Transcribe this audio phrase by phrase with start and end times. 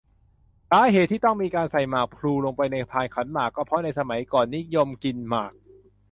[0.71, 5.53] สาเหตุที่ต้องมีการใส่หมากพลูลงไปในพานขันหมาก ก็เพราะในสมัยก่อนนิยมกินหมาก